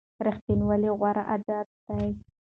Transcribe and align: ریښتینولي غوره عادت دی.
ریښتینولي 0.25 0.89
غوره 0.99 1.23
عادت 1.29 1.67
دی. 1.85 2.07